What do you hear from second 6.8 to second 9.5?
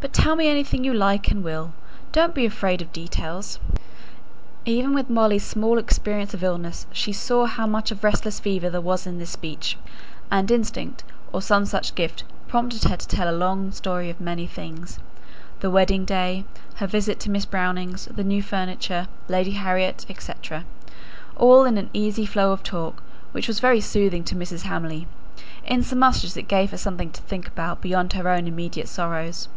she saw how much of restless fever there was in this